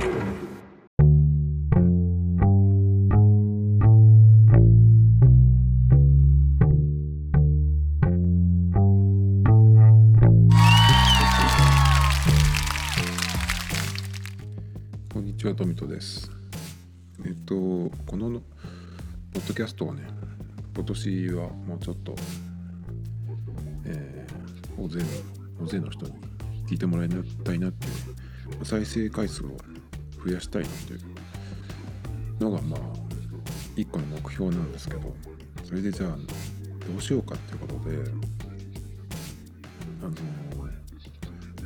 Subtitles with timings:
[0.00, 0.06] こ
[15.20, 16.30] んにちは、トミトです。
[17.26, 17.54] えっと、
[18.06, 20.08] このポッドキャストはね、
[20.74, 22.14] 今年はもうちょっと、
[23.84, 25.04] えー大勢の、
[25.60, 26.12] 大勢の人に
[26.66, 27.10] 聞いてもらい
[27.44, 29.58] たいなっていう、再生回数を
[30.24, 31.00] 増やしたいなという。
[32.40, 32.80] のが、まあ、
[33.76, 35.14] 一個の目標なんですけど、
[35.64, 38.10] それでじゃあ、どうしようかっていうことで、
[40.02, 40.10] あの、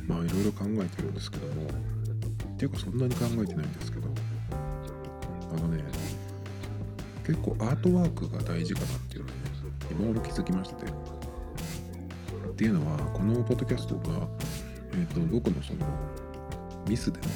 [0.07, 1.95] まあ、いろいろ考えてるんですけども、
[2.55, 4.07] っていうかそんなに考えてないんですけど
[5.51, 5.83] あのね
[7.27, 9.49] 結構アートワークが大事かなっていうのにね
[9.91, 10.85] 今頃気づきまして。
[10.85, 14.25] てっていうのはこのポッドキャストが、
[14.93, 15.85] えー、と僕のその
[16.87, 17.27] ミスでね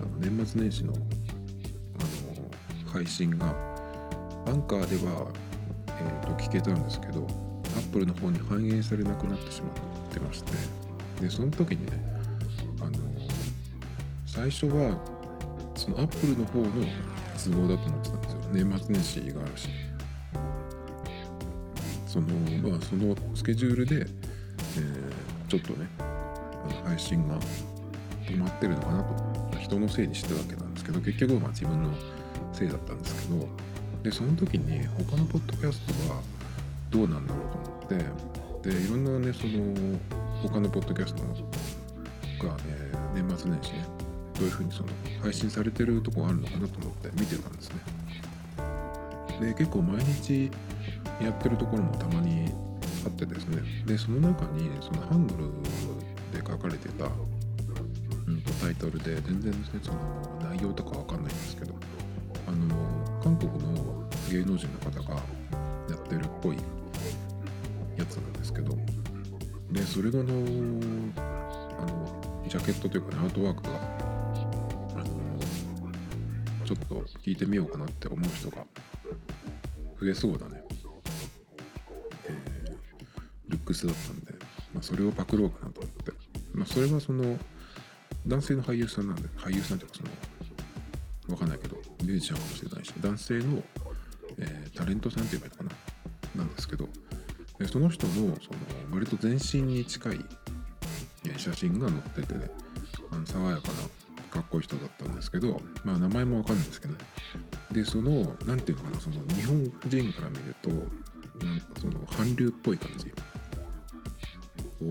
[0.00, 3.46] あの年末年始のあの配信が
[4.46, 5.28] アンカーでは、
[5.88, 7.26] えー、と聞けたんですけど
[7.76, 9.72] アップルの方に反映されなくなってしまっ
[10.12, 10.52] てまして
[11.20, 11.92] でその時にね
[12.80, 12.92] あの
[14.26, 14.98] 最初は
[15.76, 16.66] そのアップルの方の
[17.36, 18.40] 都合だと思ってたんですよ。
[18.52, 19.68] 年末年始があるし。
[22.06, 22.26] その
[22.68, 26.02] まあそのスケジュールで、えーちょっとねあ
[26.72, 27.36] の配信が
[28.24, 29.29] 止まってるのかなと。
[29.70, 31.90] 人のせいにしてたわけなんですけど結局まあ自分の
[32.52, 33.48] せいだったんですけど
[34.02, 36.20] でその時に他のポッドキャストは
[36.90, 37.48] どうなんだろう
[37.86, 38.04] と思
[38.58, 39.98] ってでいろんなねその
[40.42, 41.22] 他のポッドキャスト
[42.44, 42.62] が、ね、
[43.14, 43.84] 年末年始ね
[44.34, 44.88] どういうふうにその
[45.22, 47.80] 配信されてるとこあるのかなと思って見てたんですね。
[49.40, 50.50] で結構毎日
[51.22, 52.50] やってるところもたまに
[53.04, 55.44] あってですねでその中にそのハンドル
[56.32, 57.06] で書かれてた、
[58.60, 61.74] タイトルで全然ですねその内容とかわかんないんですけど
[62.46, 66.56] あの韓国の芸能人の方がやってるっぽい
[67.96, 68.76] やつなんですけど
[69.70, 70.34] でそれがの
[71.16, 73.70] あのジャケットというかねアートワークが
[74.96, 75.06] あの
[76.64, 78.64] ちょっと聞いてみようかなって思う人が
[80.00, 80.62] 増えそうだね、
[82.26, 82.80] えー
[83.50, 84.32] ルックスだったんで、
[84.72, 86.12] まあ、それをパクろうかなと思って、
[86.54, 87.36] まあ、それはその
[88.26, 90.02] 男性の俳優さんなんで俳優さんっていうかそ
[91.28, 93.62] のわかんないけどミュージシャンかもしれないし男性の、
[94.38, 95.76] えータレントさんって言えばいいのか
[96.34, 96.44] な？
[96.44, 96.88] なんですけど
[97.58, 98.36] でその人のその
[98.92, 100.24] 割と全身に近い
[101.36, 102.50] 写真が載っててね
[103.10, 103.74] あの爽やかな
[104.30, 107.00] かっこいい人だったんですけどまあ名前もわかんないんですけどね。
[107.72, 109.00] でその何ていうのかな？
[109.00, 110.70] その日本人から見ると
[111.44, 113.12] なんかその韓流っぽい感じを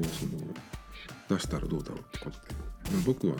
[0.04, 0.54] その
[1.30, 2.56] 出したらどうだろうってことで、
[3.06, 3.36] 僕は、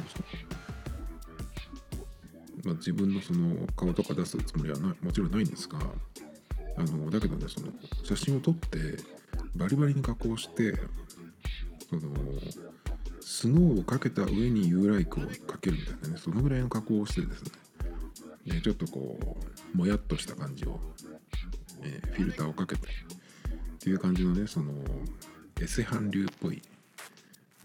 [2.64, 5.80] まあ、自分のその顔とか出すつもりはなもちろんないんですが
[6.78, 7.68] あのだけどねその
[8.04, 8.78] 写真を撮って
[9.56, 10.74] バリバリに加工して
[11.90, 12.02] その
[13.22, 17.52] スノーをかけた上に U ライクをかけるみたいなねそのぐらいの加工をしてですね
[18.46, 19.38] でちょっとこ
[19.74, 20.80] うもやっとした感じを、
[21.82, 22.86] えーフィルターをかけてっ
[23.80, 24.74] ていう感じのねその
[25.62, 26.62] エセ韓流っぽい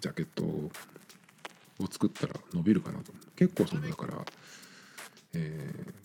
[0.01, 0.71] ジャケットを
[1.81, 3.13] を作ったら伸びるかなと。
[3.37, 4.25] 結構そのだから、
[5.35, 6.05] えー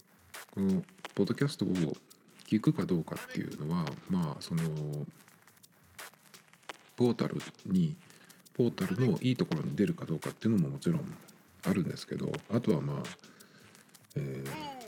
[0.52, 1.70] このポッドキャストを
[2.48, 4.64] 聞くかどうかっていうのはまあその
[6.96, 7.96] ポータルに
[8.56, 11.18] ポータルのいいところに出るかどうかっていうのももちろん
[11.66, 13.04] あるんですけどあとはまあ、
[14.16, 14.80] えー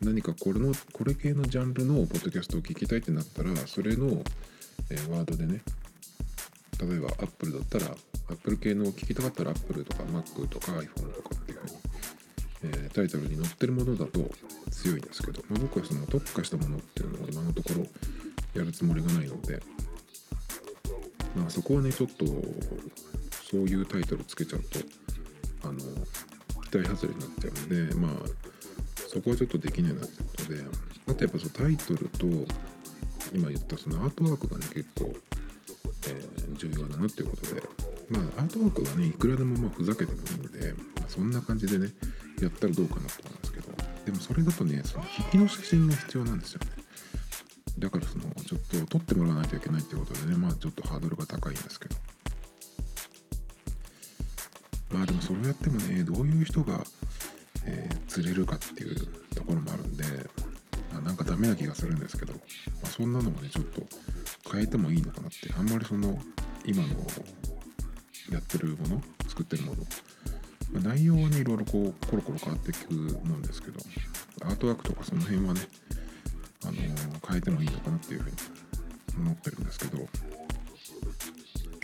[0.00, 4.22] 何かこれのこれ系のジャンルのポッドキャストを聞きたいってなったらそれの、
[4.90, 5.62] えーワードでね
[6.78, 7.96] 例えば Apple だったら
[8.30, 11.72] Apple 系の聞きたかったら Apple とか Mac とか iPhone とかっていうふうに、
[12.64, 14.20] えータイトルに載ってるものだと
[14.70, 17.84] 強いんですけど、まあ、僕はその特化したものっていうのを今のところ
[18.54, 19.60] やるつもりがないので、
[21.36, 22.24] まあ、そこはねちょっと
[23.50, 24.78] そういうタイトルつけちゃうと
[25.68, 25.78] あの
[26.70, 28.12] 期待外れになっちゃうんでまあ
[29.08, 30.60] そこはちょっとできないなってことで
[31.08, 32.26] あとやっぱそのタイトルと
[33.34, 35.12] 今言ったそのアートワークがね結構、
[36.08, 37.62] えー重要だなっていうことで
[38.10, 41.92] まあアートワークはねいくらでもまあふざけてもいいので、まあそんな感じでね
[42.40, 43.72] やったらどうかなと思うんですけど
[44.06, 46.66] でもそれだとねその引きの写真が必要なんですよね。
[47.78, 51.96] だからそのちょっと撮ってもらわないといけないってことでねまあちょっとハードルが高いんですけど。
[54.92, 56.84] まあでもそれをやってもねどういう人が、
[57.64, 58.94] えー釣れるかっていう
[59.34, 60.04] ところもあるんで
[60.96, 62.38] あなんかダメな気がするんですけど、ま
[62.84, 63.82] あ、そんなのもねちょっと
[64.52, 66.16] 変えてもいいのかなってあんまりその
[66.64, 66.94] 今の
[68.30, 69.82] やってるもの作ってるもの。
[70.72, 72.92] まあ内容はねいろいろこうコロコロ変わっていく
[73.26, 73.80] もんですけど
[74.42, 75.60] アートワークとかその辺はね、
[76.64, 78.36] あのー、変えてもいいのかなっていうふうに
[79.18, 79.98] 思ってるんですけど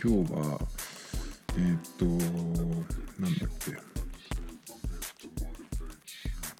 [0.03, 0.59] 今日は
[1.57, 2.05] えー、っと
[3.21, 3.91] なんだっけ。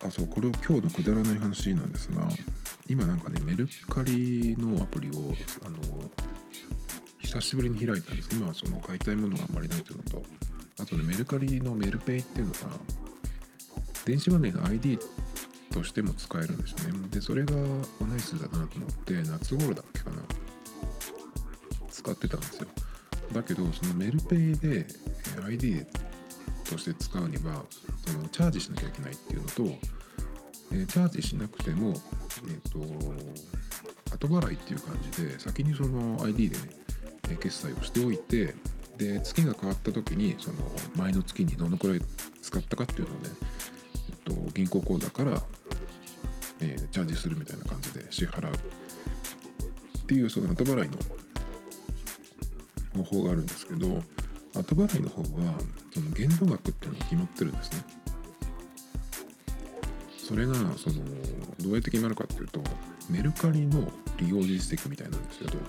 [0.03, 2.27] あそうこれを今日のくだらない話なんですが
[2.89, 5.33] 今なんかねメルカリのアプリを
[5.63, 5.77] あの
[7.31, 8.29] 久しぶりに開いたんです。
[8.33, 10.21] 今はその買いたいものがあんまりないというのと
[10.81, 12.59] あとねメルカリのメルペイっていうのが
[14.05, 14.99] 電子マネーの ID
[15.71, 16.93] としても使えるんですね。
[17.09, 20.17] でそれがナイスだなと思って夏頃だっけかな。
[21.89, 22.67] 使ってたんですよ。
[23.31, 24.85] だけどそのメルペイで
[25.47, 25.85] ID
[26.69, 27.63] として使うには
[28.05, 29.63] そのチャージしなきゃいけないっていうのと、
[30.73, 31.93] えチャージしなくても、
[32.49, 32.79] えーと、
[34.15, 36.80] 後払いっていう感じで先にその ID でね
[37.37, 38.55] 決済をしておいて
[38.97, 40.57] で月が変わった時にその
[40.95, 42.01] 前の月にどのくらい
[42.41, 43.29] 使ったかっていうのをね、
[44.09, 45.41] えっと、銀行口座から、
[46.59, 50.89] えー、チャージするみたいな感じで支払うっていうその後払い
[52.95, 53.87] の方法があるんですけど
[54.53, 55.53] 後払いの方は
[55.93, 58.01] その限度額っていうのが決まってるんですね。
[60.31, 60.95] それがその
[61.59, 62.61] どうやって決まるかっていうと
[63.09, 65.67] メルカリの利用実績みたいなんですよどうも。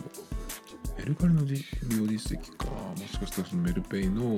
[1.02, 1.64] メルカリの利
[1.96, 2.66] 用実績か。
[2.66, 4.36] もしかしたらそのメルペイの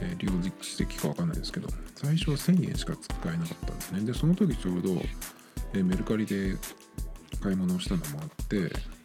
[0.00, 0.52] え利用実
[0.84, 1.68] 績か分かんないですけど。
[1.94, 4.00] 最初は1000円しか使えなかったんですね。
[4.00, 5.00] でその時ちょうど
[5.74, 6.56] えメルカリで
[7.40, 8.56] 買い物をしたのもあって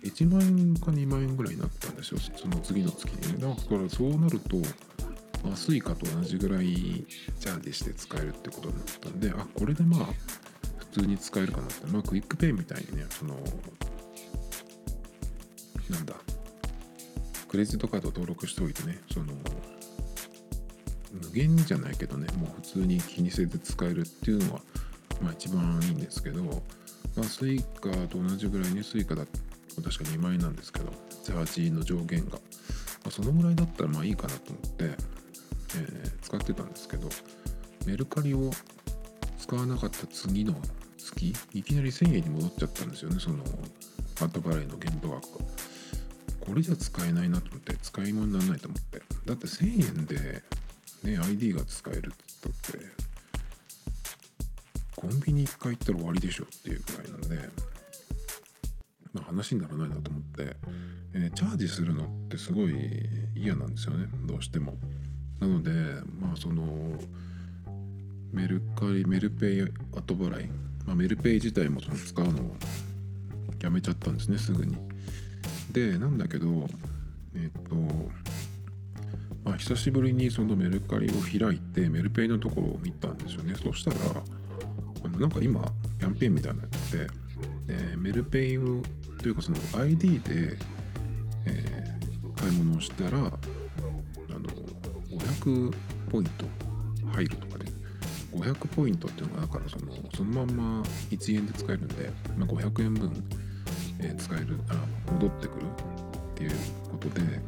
[0.03, 2.19] 1万円か2万円ぐらいになったんですよ。
[2.19, 3.39] その次の月に。
[3.39, 4.57] だからそうなると
[5.43, 6.65] まあ、スイカと同じぐらい
[7.39, 10.05] チャージして使えるってことになったんであこれでまあ
[10.91, 11.87] 普通に使えるかなって。
[11.87, 13.35] まあクイックペイみたいにねその
[15.89, 16.13] なんだ
[17.51, 19.25] クレジットカード登録しておいてねその
[21.11, 24.61] 無限にじゃないけどねもう普通に気にせず使えるっていうのは
[25.21, 26.41] まあ一番いいんですけど
[27.17, 30.93] まあ、スイカと同じぐらいにスイカだと確か2万円なんですけど
[31.25, 32.39] チャージの上限が、ま
[33.07, 37.09] あ、そのぐらいだったらまあいいかなと思って、えー、使ってたんですけど
[37.85, 38.49] メルカリを
[39.37, 40.55] 使わなかった次の
[40.97, 43.43] 月いきなり1000円に戻っちゃったんですよねその
[44.21, 45.45] 後払いの限度額が。
[46.41, 50.43] これじゃ使えないなと思って使い物にならないと思ってだって1000円で
[51.03, 53.11] ね ID が使えるって言ったって
[54.95, 57.49] コンビニ1回行ったら終わりでしょっていうくらいなので、
[59.13, 60.55] まあ、話にならないなと思って、
[61.13, 62.75] えー、チャージするのってすごい
[63.35, 64.77] 嫌なんですよねどうしても。
[65.39, 65.71] なので
[66.19, 66.99] まあその
[68.31, 69.61] メルカリメルペイ
[69.91, 70.47] 後払い、
[70.85, 72.55] まあ、メルペイ自体もその使うのを
[73.61, 74.90] やめちゃったんですねすぐに。
[75.71, 76.67] でなんだけど
[77.35, 77.75] えっ、と
[79.43, 83.55] まあ久しぶりにそのメルカリを開いてメルペイのところを見たんですよね。
[83.55, 83.97] そしたら
[85.19, 85.61] なんか今
[85.99, 87.07] キャンペーンみたいなのやってて、
[87.69, 88.81] えメルペイを
[89.21, 90.57] というかその ID で、
[91.45, 93.29] えー、買い物をしたらあの
[95.17, 95.73] 500
[96.09, 96.45] ポイント
[97.13, 97.65] 入るとかで
[98.33, 100.81] 500ポイントっていうのがだからそのそのまんま
[101.11, 103.11] 1円で使えるんで、まあ、500円分、
[104.03, 104.75] え、使えるあ
[105.11, 106.51] 戻ってくるっていう
[106.91, 107.41] ことで。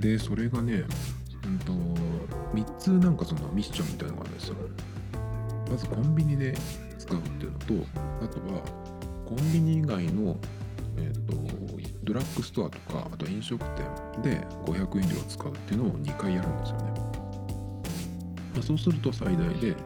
[0.00, 0.84] でそれがね
[1.44, 1.72] うんと
[2.54, 4.56] 3つなんかそのミッションみたいなのがあるんですよ。
[5.70, 6.54] まずコンビニで
[6.98, 7.86] 使うっていうのと
[8.24, 8.62] あとは
[9.24, 10.36] コンビニ以外の、
[10.96, 11.34] えーと、
[12.02, 16.84] ドラッグストアとかあと飲食店で500円以上使うっていうのを2回やるんですよね、
[18.54, 19.76] まあ、そうすると最大で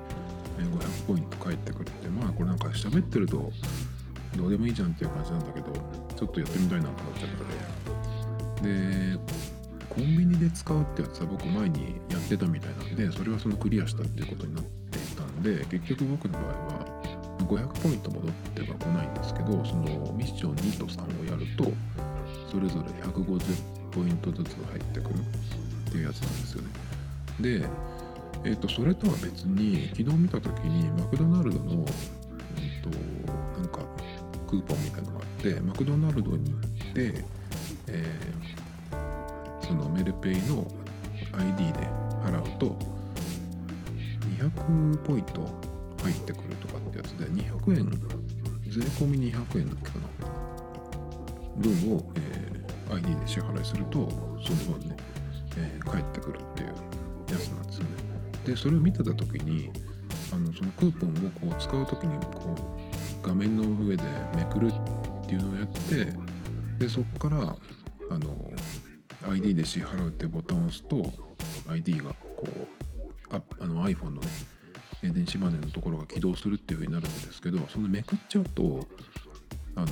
[0.56, 3.52] 500ポイント返ってくるってまあこれなんか喋ってると
[4.36, 5.66] どうでもいいじゃんっていう感じなんだけど
[6.16, 8.74] ちょっとやってみたいなと思っちゃったで。
[9.16, 9.18] で
[9.88, 17.04] コンビニで使うってやつは僕前にやってたみたいなんでそれはそのクリアしたっていうことになっていたんで結局僕の場合は
[17.38, 21.70] 500ポイント戻っては来ないんですけどそのミッション2と3をやると
[22.50, 23.40] それぞれ150
[23.92, 25.14] ポイントずつ入ってくる
[25.88, 26.68] っていうやつなんですよね。
[27.40, 27.68] で
[28.44, 31.84] えっ、ー、とそれとは別に昨日見た時にマクドナルドの
[32.56, 33.23] えっ、ー、と
[34.54, 36.60] クーポンみたいなのがあってマクドナルドに行っ
[36.94, 37.24] て
[37.86, 40.66] えー、そのメルペイの
[41.32, 41.80] ID で
[42.24, 42.78] 払うと
[44.38, 45.42] 200ポイント
[46.02, 47.90] 入ってくるとかってやつで200円
[48.68, 50.08] 税込み200円だっけかな
[51.56, 54.08] 分を、えー、ID で支払いすると
[54.42, 54.96] その分ね、
[55.56, 57.90] えー、返ってくるっていうやつなんですよね。
[58.46, 59.70] でそれを見てた時に
[60.32, 62.83] あのそのクーポンをこう使う時にこう
[63.24, 64.02] 画面の上で
[64.36, 66.12] めくるっていうのをやって
[66.78, 67.56] でそこから
[68.10, 68.52] あの
[69.30, 71.10] ID で支払うってボタンを押すと
[71.70, 74.28] ID がこうああの iPhone のね
[75.02, 78.86] 電子マネーのところが起動するっていう風になるんですけどそのめくっちゃうと
[79.76, 79.86] あの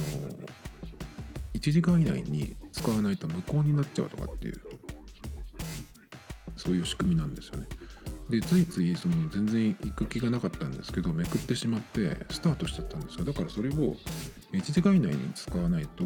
[1.54, 4.60] 1時間以内に使わないと無効になっちゃうとかっていう
[6.56, 7.66] そういう仕組みなんですよね。
[8.30, 13.24] でついついその全然行く気がなかったんですけどめくってしまってスタートしちゃったんですよ。
[13.24, 13.96] だからそれを
[14.52, 16.04] 1時間以内に使わないと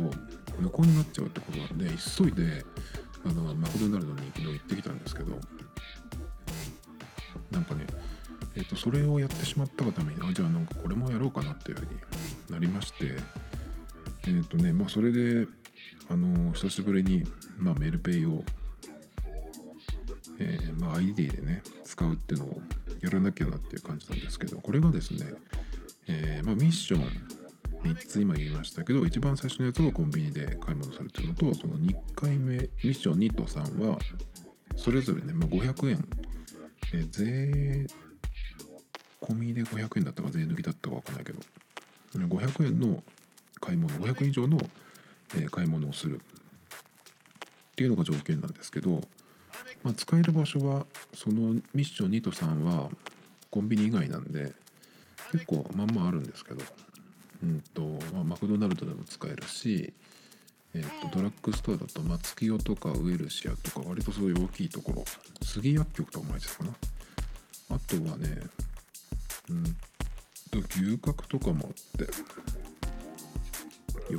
[0.59, 2.65] 無効になっちゃうってことなんで急いで
[3.25, 5.39] あのマクドナルドに昨日行ってきたんですけど
[7.51, 7.87] なんかね
[8.55, 11.91] えっ、ー、とそれをやってしまったがためにあじゃあなんかこれもやろうかなっていうふうに
[12.51, 13.17] なりまして
[14.27, 15.47] えっ、ー、とねまあそれで
[16.09, 17.25] あの久しぶりに、
[17.59, 18.45] まあ、メルペイを
[20.39, 22.61] えー、まあ、ID でね使うっていうのを
[23.01, 25.33] やらなきゃなっていう感じなんですけどこれがですね、
[26.09, 27.09] えー、まあ、ミッション
[27.83, 33.99] 3つ今言いましたけど一番最初のやつをコンビニで買い物されてるのとその2回目ミッション2と3は
[34.77, 36.09] それぞれね、まあ、500円、
[36.95, 37.87] えー、税
[39.21, 41.41] 込みで500円だったか税抜きだったか分かんないけど
[42.15, 43.03] 500円の
[43.61, 44.59] 買い物500円以上の、
[45.35, 49.03] え買い物をするっていうのが条件なんですけど
[49.83, 52.91] まあ、使える場所はそのミッション2と3は
[53.51, 54.53] コンビニ以外なんで
[55.33, 56.63] 結構まんまあるんですけど、
[57.43, 59.93] うんとまあ、マクドナルドでも使えるし、
[60.75, 65.05] えー、とドラッグストアだと松清とかウエルシアとか割とそういう大きいところ
[65.43, 66.71] 杉薬局とかも入ってたかな。
[67.69, 68.41] あとはね
[69.51, 69.65] うん
[70.51, 72.13] と牛角とかもあって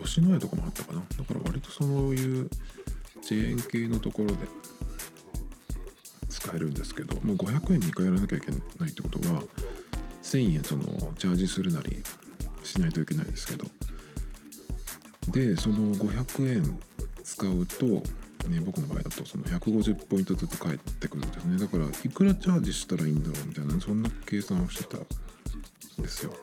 [0.04, 1.00] 吉野家とかもあったかな。
[1.18, 2.50] だから割とそういう
[3.22, 4.36] チェーン系のところで
[6.58, 9.44] 使えるんですけどもう500円2回やらなきゃいけないってことは
[10.24, 10.84] 1000円その
[11.18, 12.04] チャージするなり
[12.64, 13.66] しないといけないですけど。
[15.32, 16.80] でその500円
[17.22, 17.86] 使うと、
[18.48, 21.58] ね、僕の場合だとその150ポイントずつ返ってくるんですね。
[21.58, 25.06] だからいくらチャージしたらいいんだろうみたいなそんな計算をしてたん
[26.02, 26.34] ですよ。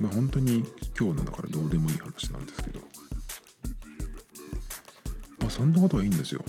[0.00, 0.64] まあ本当に
[0.98, 2.80] 今日なんだからどうでもいい話なんですけど。
[5.40, 6.42] まあそんなことはいいんですよ、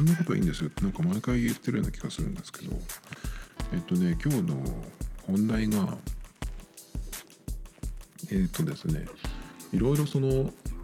[0.00, 0.70] そんなことはいいんですよ。
[0.80, 2.74] なんか毎回言ってるような気がするんですけど。
[3.74, 4.56] えっとね今日の
[5.26, 5.98] 本題が
[8.32, 9.04] えっとですね
[9.74, 10.28] いろいろその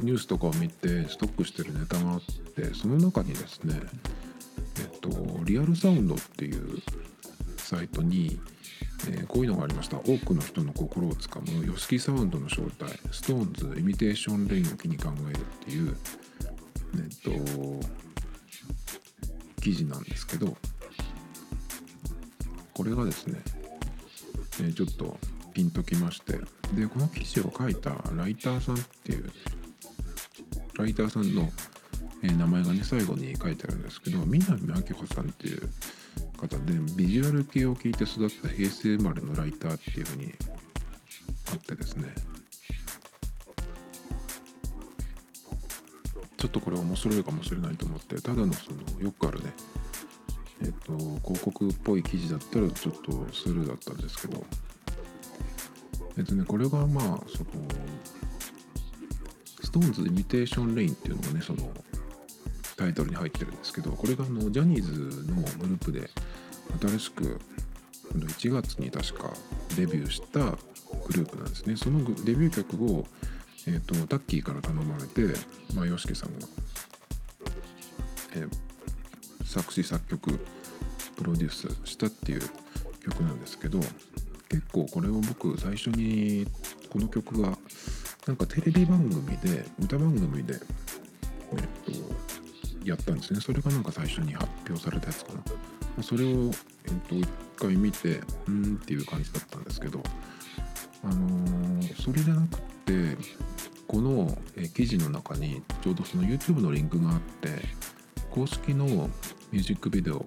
[0.02, 2.20] ニュースとかを見てストックしてるネタがあっ
[2.54, 3.80] てその中にですね
[4.78, 5.08] えっと
[5.44, 6.82] リアルサウンドっていう
[7.56, 8.38] サイトに、
[9.08, 9.96] えー、こういうのがありました。
[9.96, 15.96] 多くの人の心をつかむ YOSHIKI サウンドの正体 SixTONES イミテーションレインを気に考えるっていう
[16.96, 18.05] えっと
[19.66, 20.56] 記事なんですけど
[22.73, 23.40] これがですね、
[24.62, 25.18] え、ちょっと
[25.54, 26.35] ピンときまして
[26.76, 29.28] でこの記事を書いたライターさんっていう
[30.78, 31.50] ライターさんの、
[32.23, 35.68] え、名前がね最後に書いてあるんですけど南明穂さんっていう
[36.37, 40.32] 方でビジュアル系を聞いて育った平成生まれのライターっていうふうに
[41.50, 42.14] あってですね
[46.36, 49.52] ちょっとこれ面白いかもしれないと思ってただのそのよくあるね
[50.62, 54.44] えっ、と広告っぽい記事だったらちょっとスルーだったんですけど
[56.16, 57.50] えっ、とねこれがまあその
[59.62, 61.70] SixTONES イミテーションレインっていうのがねその
[62.76, 66.10] タイトルに入ってるんですけどこれがあのジャニーズのグループで
[66.80, 67.40] 新しく
[68.14, 69.30] 1月に確か
[69.76, 71.76] デビューしたグループなんですね。
[71.76, 73.06] そのデビュー曲を
[73.66, 75.38] えーと、タッキーから頼まれて、
[75.75, 76.46] まあ、YOSHIKI さんが、
[78.37, 78.49] えー、
[79.44, 80.38] 作詞作曲
[81.16, 82.42] プロデュースしたっていう
[83.04, 83.80] 曲なんですけど
[84.49, 86.46] 結構これを僕最初に
[86.90, 87.58] この曲が
[88.26, 90.54] なんかテレビ番組で歌番組で、
[91.52, 93.40] えーと、やったんですね。
[93.40, 95.32] それがなんか最初に発表されたやつか
[95.96, 96.02] な。
[96.02, 100.02] それを、えーと、一回見てうんっていう感じだったんですけど
[101.02, 103.16] あのー、それじゃなくてで
[103.86, 104.36] この
[104.74, 107.48] 記事の中にちょうどその YouTube のリンクがあって
[108.30, 110.24] 公式のミュージックビデオ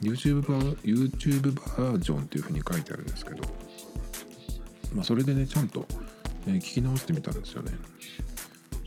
[0.00, 3.42] YouTube バ YouTube バージョンっていうふうに書いてあるんですけど、
[4.94, 5.86] まあ、それでねちゃんと、
[6.46, 7.72] 聞き直してみたんですよね。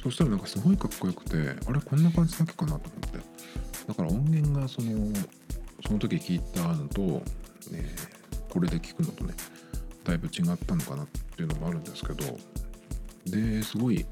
[0.04, 3.46] そしたらなんかすごいかっこよくてあれこんな感じだっけかなと思って。
[3.88, 5.14] だから音源がその
[5.86, 7.22] その時聞いたのと、
[7.72, 9.34] えー、これで聞くのとね
[10.04, 12.38] だいぶ違ったのかなっていうのもあるんですけど
[13.26, 14.06] ですごい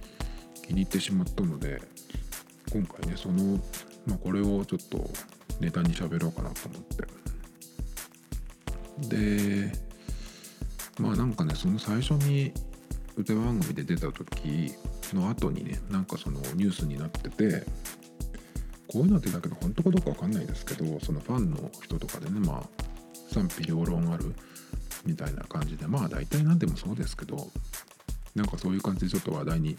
[0.66, 1.82] 気に入ってしまったので
[2.72, 3.60] 今回ねその、
[4.06, 5.10] まあ、これをちょっと
[5.60, 7.24] ネタに喋ろうかなと思って。
[9.00, 9.72] で
[11.00, 12.54] まあなんかねその最初に
[13.16, 14.72] 歌番組で出た時
[15.14, 17.66] の後にねなんかそのニュースになってて
[18.88, 22.64] こういうのってだけど本当かどうかわかんないですけどそのファンの人とかでねまあ
[23.34, 24.34] 賛否両論ある
[25.06, 27.48] みたいな感じでまあ大体何でもそうですけど
[28.36, 29.78] なんかそういう感じでちょっと話題に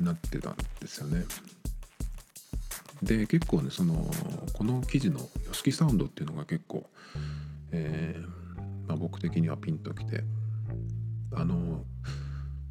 [0.00, 1.24] なってたんですよね。
[3.02, 4.10] で結構ねその
[4.52, 5.20] この記事の
[5.50, 6.88] YOSHIKI サウンドっていうのが結構、
[7.70, 10.24] えーまあ、僕的にはピンときて
[11.32, 11.84] あの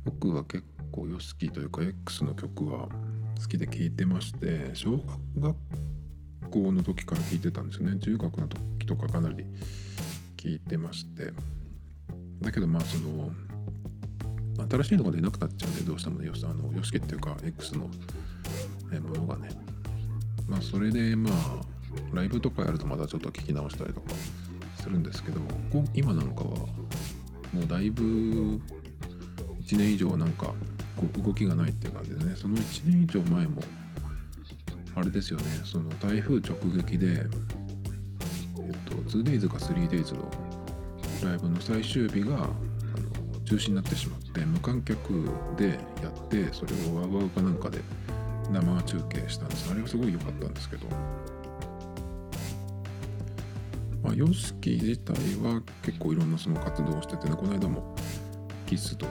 [0.03, 2.89] 僕は結構 YOSHIKI というか X の曲は
[3.39, 4.99] 好きで聴いてまして小
[5.37, 5.55] 学
[6.49, 9.45] 校の時から聴いてたんですよね中学の時とかかなり
[10.37, 11.33] 聴いてまして
[12.41, 13.31] だけどまあその
[14.69, 17.89] 新しいのが出なくなっちゃうんでどうしてもねよしあのヨシケっていうか X のも
[19.15, 19.49] のがね。
[20.47, 21.61] まあそれでまあ
[22.13, 24.07] ライブとかやるとまたちょっと聞き直したりとか
[24.77, 25.39] するんですけど
[25.93, 26.49] 今なんかは
[27.51, 30.53] もうだいぶ1年以上なんか
[31.23, 32.35] 動きがないっていう感じでね。
[32.35, 33.61] その1年以上前も
[34.95, 35.45] あれですよね。
[35.63, 37.27] その台風直撃でえっ
[38.85, 40.31] と 2days か 3days の
[41.23, 42.49] ライブの最終日が
[43.45, 47.79] 中止になってしまって無観客でやってそれをワウワウかなんかで
[48.51, 49.71] 生中継したんです。
[49.71, 50.87] あれはすごい良かったんですけど。
[54.03, 57.95] まあ YOSHIKI 自体は結構いろんなその活動をしててねこの間も
[58.67, 59.07] キスと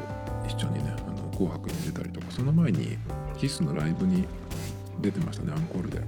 [0.47, 2.97] 一緒にねあの紅白に出たりとかその前に
[3.37, 4.25] キスのライブに
[5.00, 6.00] 出てましたねアンコールで。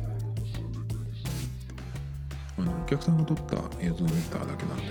[2.59, 4.85] あのお客さんが撮った映像を見ただけなんで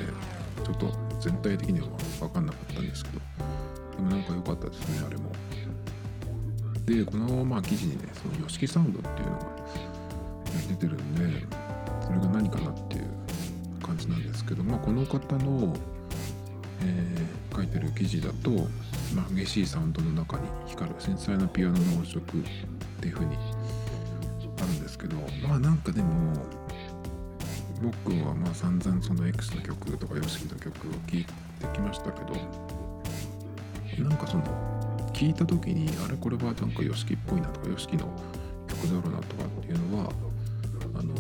[0.64, 1.88] ちょっと全体的には
[2.20, 3.20] 分かんなかったんですけど。
[3.96, 5.32] でもなんか良かったですねあれも。
[6.86, 9.46] でこのまあ記事にねその YOSHIKI サウンドっていうのが
[10.70, 11.46] 出てるんで
[12.02, 13.06] それが何かなっていう
[13.82, 15.76] 感じなんですけどまあこの方の、
[16.82, 18.52] えー、書いてる記事だと、
[19.16, 22.24] まあ、激しいサウンドの中に光る繊細なピアノの音色っ
[23.02, 23.36] ていう風に
[24.58, 25.18] あるんですけど
[25.48, 26.34] まあなんかでも
[27.82, 31.26] 僕はまあ散々その X の曲とか YOSHIKI の曲を聴い
[31.68, 32.36] てきましたけど
[34.04, 34.44] なんかその
[35.14, 38.10] 聞いた時にあれこれはなんか YOSHIKI っぽいなとか YOSHIKI の
[38.68, 40.12] 曲だろうなとかっていうのは
[40.96, 41.14] あの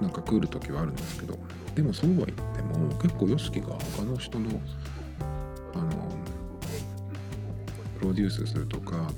[0.00, 1.38] なんか来る時はあるんですけど
[1.74, 4.60] でもそうは言っても結構 YOSHIKI が他の人の
[5.74, 6.08] あの
[8.00, 9.10] プロデュースするとか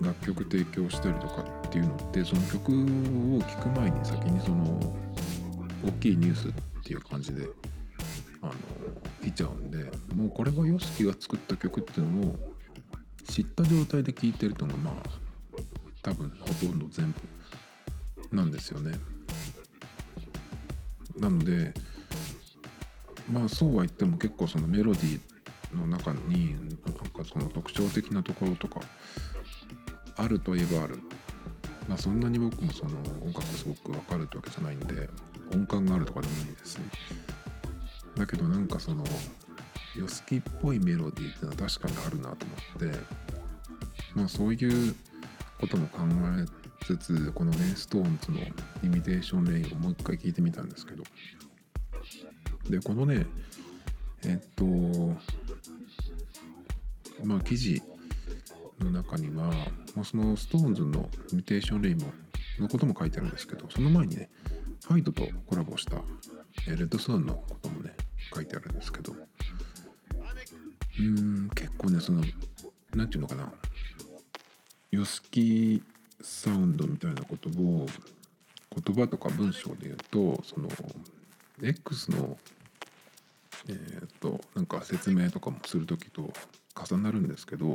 [0.00, 2.72] 楽曲提供したりとかっていうのってその曲
[3.36, 4.96] を聴く前に先にその
[5.84, 6.52] 大きいニュースっ
[6.84, 7.48] ていう感じで
[8.48, 8.54] あの
[9.22, 12.38] 来ちゃうんでもうこれが YOSHIKI が作った曲っていうのを
[13.28, 14.94] 知った状態で聴いてるのがまあ
[16.02, 18.98] 多分ほとんど全部なんですよね。
[21.18, 21.72] なので
[23.30, 28.80] まあそうは言っても結構そのメロディーの中になんかその特徴的なところとか
[30.16, 31.00] あるといえばある
[31.88, 35.08] まあそんなに僕もその音楽すごくわかるってわけじゃないんで
[35.52, 36.84] 音感があるとかでもないですね
[38.16, 39.04] だけどなんかその
[39.96, 42.98] ヨスキっぽいメロディーっていうのは確かにあるなと思って
[44.14, 44.94] まあそういう
[45.60, 46.00] ことも考
[46.38, 48.40] えつつこのね SixTONES の
[48.84, 51.04] 「イミテーション・レイン」をもう一回聴いてみたんですけど。
[52.68, 53.26] でこのね
[54.24, 54.64] えっと
[57.24, 57.80] まあ記事
[58.80, 59.48] の中には、
[59.94, 61.98] まあ、その SixTONES の「イミテーション・レイン」
[62.58, 64.30] のことも書いてあるんですけどその前にね
[64.84, 65.96] ファイトとコラボした
[66.66, 67.65] レッドスワンのこと
[68.36, 69.14] 書いてあるんですけど。
[70.98, 72.22] うん結構ねその
[72.94, 73.52] 何て言うのかな。
[74.92, 75.22] y o s
[76.22, 77.86] サウンドみたいなことを
[78.84, 80.68] 言葉とか文章で言うとその
[81.62, 82.38] X の
[83.68, 86.32] えー、っとなんか説明とかもする時と
[86.74, 87.74] 重なるんですけど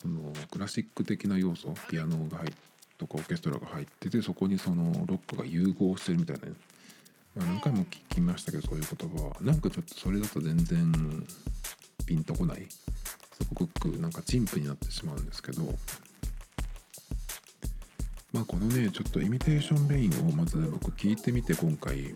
[0.00, 2.52] そのクラシック的な要素ピアノが入
[2.98, 6.42] とかオーケストラが入っててそこにそのロックが融合してるみたいな、
[7.36, 9.36] 何回も聞きましたけどそういう言葉は。
[9.40, 11.26] なんかちょっとそれだと全然
[12.06, 12.66] ピンとこない。
[12.68, 15.62] すごくなんか陳腐になってしまうんですけど。
[18.32, 22.14] まあこのねちょっとイミテーションレインをまず僕聞いてみて今回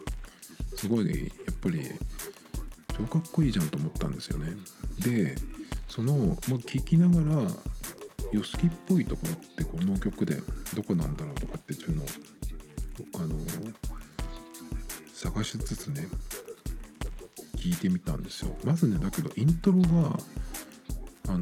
[0.77, 1.81] すごいやっぱり
[2.97, 4.53] 超かっこいいじゃんと思ったんですよね。
[5.01, 5.37] で
[5.89, 7.51] その、まあ、聞きながら
[8.33, 10.37] YOSHIKI っぽいところってこの曲で
[10.75, 12.07] どこなんだろうとかっていうのを
[13.15, 13.37] あの
[15.19, 16.07] 探しつつね
[17.57, 18.55] 聞いてみたんですよ。
[18.65, 20.17] まずねだけどイントロが
[21.29, 21.41] あの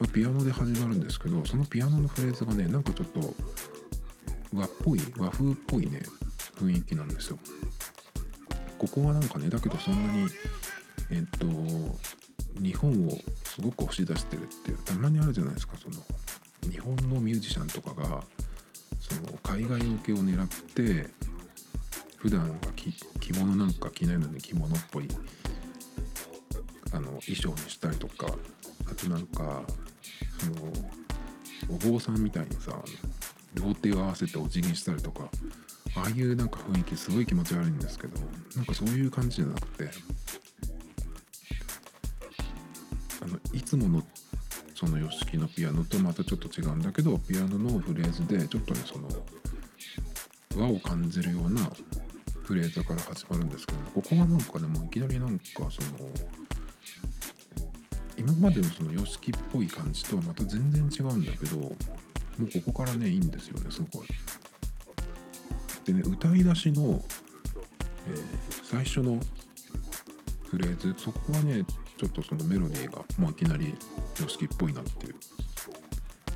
[0.00, 3.34] ま、ピアノで始まるんですけどそのピアノのフレーズがねなんかちょっと
[4.54, 6.00] 和っぽい和風っぽいね
[6.58, 7.38] 雰囲気なんですよ。
[8.78, 10.28] ここはなんかねだけどそんなに
[11.10, 11.46] えっと
[12.58, 13.10] 日本を
[13.44, 15.96] すごく押し出してるっていうたまにあるじゃないですかその
[16.72, 18.24] 日本のミュージシャンとかが
[18.98, 21.25] その海外向けを狙って
[22.26, 25.06] 普段は着着物なんか着ないのに着物っぽい
[26.92, 28.26] あの衣装にしたりとか
[28.90, 29.62] あとなんか
[30.40, 30.72] その
[31.70, 32.82] お坊さんみたいにさ
[33.54, 35.28] 両手を合わせてお辞儀したりとか
[35.94, 38.20] ああいうなんか雰囲気すごい気持ち悪いんですけど
[38.56, 39.88] なんかそういう感じじゃなくて
[43.22, 44.02] あのいつもの
[44.74, 49.08] その YOSHIKI のピアノとまたちょっと違うんだけどピアノのフレーズでちょっとねその
[50.56, 51.70] 和を感じるような
[52.46, 55.68] フレーズから始まるんですけどここがなんかねもういきなりなんかその
[58.16, 64.06] 今までのその YOSHIKI っぽい感じとはまた全然違うんだけどもうここからねいいんですよねすごい。
[65.86, 69.18] でね歌い出しの、えー、最初の
[70.48, 71.64] フレーズそこはね
[71.96, 73.74] ちょっとそのメロディーがもういきなり
[74.14, 75.14] YOSHIKI っぽいなっていう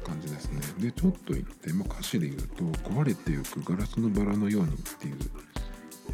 [0.05, 5.17] 感じですねでちょっと言って、まあ、歌詞で言うと「壊れてゆくガラスのバラのように」っていう、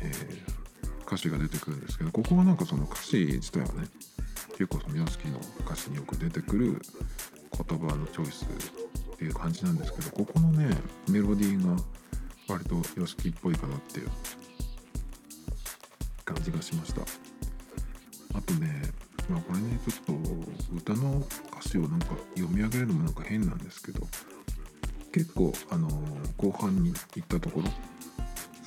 [0.00, 3.88] えー、歌詞が出てくるんですけどここはなんかその歌詞自体はね
[4.50, 6.80] 結構その YOSHIKI の歌詞によく出てくる
[7.68, 10.74] 言葉のチョイスっていう感じなんですけどここのね
[11.09, 11.82] メロディーが
[12.48, 14.11] 割と YOSHIKI っぽいかなっていう
[16.24, 17.02] 感じがしました。
[18.35, 18.82] あとね
[19.28, 20.12] まあこれねちょっと
[20.74, 24.06] 歌の歌詞をなんか読み上げるのもなんか変なんですけど
[25.12, 25.88] 結構あの
[26.37, 27.68] 後半に行ったところ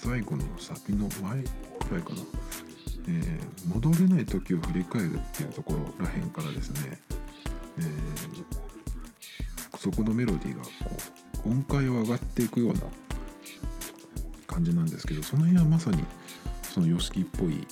[0.02, 2.16] 最後のサビの前くらいかな、
[3.10, 6.98] えー、戻れない時を振り返るっていうところらへんからですね、
[7.80, 10.70] えー、そこのメロディーがこ
[11.46, 12.80] う音階を上がっていくような
[14.48, 16.04] 感じなんですけどその辺はまさに
[16.64, 17.68] その YOSHIKI っぽい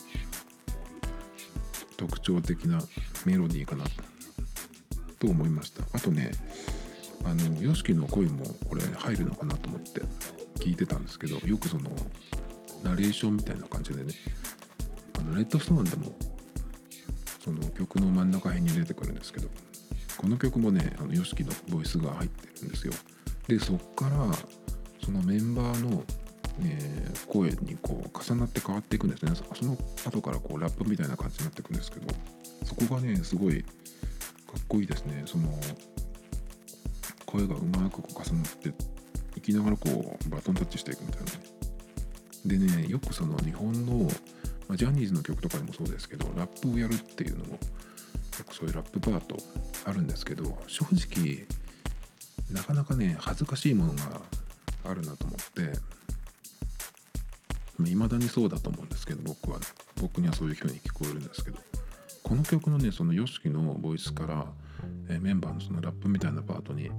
[1.95, 2.81] 特徴的な
[3.25, 3.85] メロディーかな。
[5.19, 5.83] と思いました。
[5.93, 6.31] あとね
[7.23, 10.01] あの YOSHIKI の声もこれ入るのかなと思って。
[10.57, 11.89] 聞いてたんですけどよくその
[12.83, 14.13] ナレーションみたいな感じでね
[15.19, 16.15] あのレッドストーンでも
[17.43, 19.47] その曲の真ん中辺に出てくるんですけど
[20.17, 22.93] この曲もねあの YOSHIKI のボイスが入ってるんですよ。
[23.47, 24.33] でそっから
[25.03, 26.03] そのメンバーの
[26.59, 29.31] えー、声にこう重なって変わっていくんですね。
[29.35, 32.07] その後からこうラップみたいな感じになっていくんですけど
[32.63, 33.69] そこがねすごいか
[34.59, 35.23] っこいいですね。
[35.25, 35.49] その
[37.25, 38.73] 声がうまくこう重なって
[39.47, 41.31] きながらこうバトンタッチしていくみたいな
[42.45, 44.09] でねよくその日本の、
[44.67, 47.57] まあ、ジャニーズの曲とかでもそうですけどラップをやるっていうのもよ
[48.45, 49.37] くそういうラップパート
[49.85, 51.45] あるんですけど正直
[52.51, 54.21] なかなかね恥ずかしいものが
[54.85, 55.39] あるなと思っ
[57.85, 59.65] ていまだにそうだと思うんですけど僕は、ね、
[60.01, 61.57] 僕にはそういう風に聞こえるんですけど。
[62.23, 64.45] この曲のねその YOSHIKI のボイスから、
[65.07, 66.91] え、メンバーのそのラップみたいなパートに、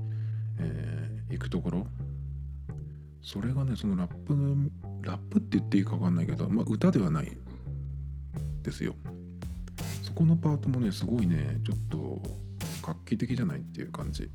[0.58, 1.86] えー、行くところ
[3.28, 4.34] それがねそのラップ
[5.02, 7.36] ラップって言っていいか分かんないけど、まあ、歌ではない
[8.62, 8.94] ですよ
[10.02, 12.22] そこのパートもねすごいねちょっと
[12.82, 14.30] 画期的じゃないっていう感じ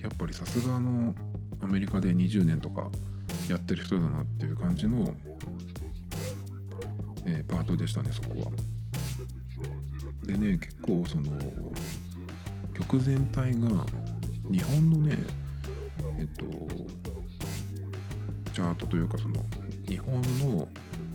[0.00, 1.14] やっぱりさすがの
[1.60, 2.90] アメリカで20年とか
[3.50, 5.14] やってる人だなっていう感じの
[7.26, 8.52] えー、パートでしたねそこは。
[10.26, 11.38] でね結構その
[12.72, 13.68] 曲全体が
[14.50, 15.18] 日本のね
[16.18, 17.01] えっと
[18.52, 19.36] チャートというかその
[19.88, 20.68] 日本の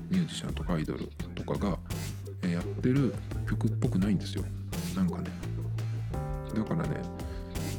[0.09, 1.77] ミュージシャンとかアイドルとかが
[2.49, 3.13] やってる
[3.49, 4.43] 曲っぽくないんですよ。
[4.95, 5.29] なんかね。
[6.55, 7.01] だからね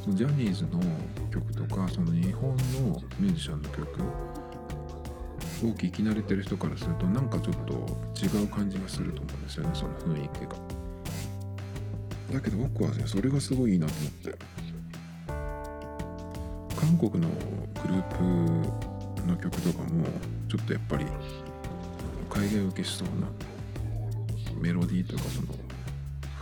[0.05, 0.81] そのジャニーズの
[1.31, 4.03] 曲とかその日本のミュージシャンの曲
[5.64, 7.73] を聞き慣れてる人からするとなんかちょっと
[8.14, 10.57] 違う感じがすると思うんですよねその雰囲気が。
[12.33, 14.59] だけど僕はねそれがすごいいいなと思って。
[16.79, 17.29] 韓国の
[17.83, 18.88] グループ
[19.28, 20.04] の曲とかも
[20.48, 21.06] ちょっとやっぱり
[22.30, 23.28] 海外受けしそうな
[24.60, 25.48] メロディーというかその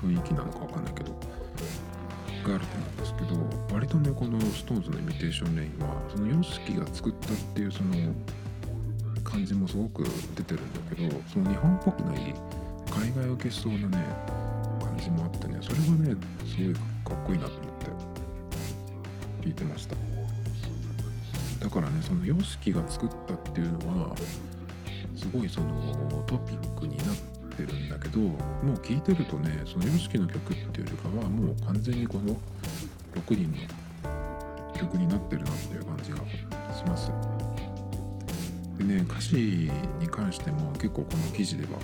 [0.01, 1.11] 雰囲気なのかわかんないけど
[2.46, 3.22] があると思うんですけ
[3.68, 7.94] ど割とねこの SixTONES のイミテーションレインはその YOSHIKI が作ったっていうその
[9.25, 10.05] 感じもすごく
[10.37, 12.35] 出てるんだけどその日本っぽくない
[12.88, 14.05] 海外受けしそうなね
[14.81, 16.81] 感じもあってねそれがねすごいか
[17.22, 17.64] っこいいなと思っ
[19.42, 20.06] て聞いてました。
[21.67, 24.17] だからねその YOSHIKI が作ったっていうのは
[25.17, 27.07] すごいそのトピックになっ
[27.57, 28.35] てるんだけども
[28.75, 32.37] う聞いてるとねその YOSHIKI の曲っていうよりかはもう完全にこの
[33.21, 33.51] 6人
[34.05, 36.19] の曲になってるなっていう感じが
[36.73, 37.11] します。
[38.79, 41.81] でね歌詞に関しても結構この記事では、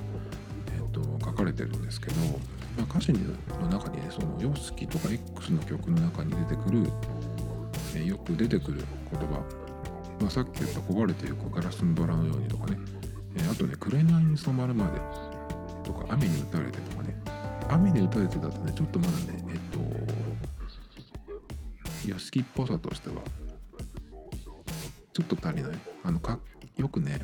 [0.77, 2.15] えーと、書かれてるんですけど、
[2.79, 3.19] まあ、歌詞の
[3.69, 6.89] 中にねその YOSHIKI とか X の曲の中に出てくる、
[7.97, 9.62] え、よく出てくる言葉、
[10.23, 12.79] まあ、さっき言った壊れていくガラスのドラのようにとかね、
[13.35, 15.01] えーあとね「紅に染まるまで」
[15.85, 17.21] とか「雨に打たれて」とかね。
[17.69, 19.59] 雨に打たれてだとねちょっとまだねえっ
[22.05, 23.17] と屋敷っぽさとしては
[25.13, 25.73] ちょっと足りない。
[26.05, 26.39] あのか
[26.77, 27.21] よくね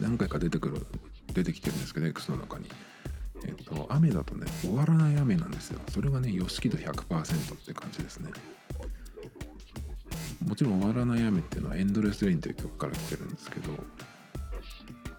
[0.00, 0.86] 何回か出てくる
[1.34, 2.68] 出てきてるんですけど X の中に。
[3.46, 5.80] えっと雨だとね終わらない雨なんですよ。
[5.90, 8.30] それがねヨシキ度100%って感じですね。
[10.46, 13.72] もちろん終わらない雨っていうのはエンドレスレインという曲から来てるんですけど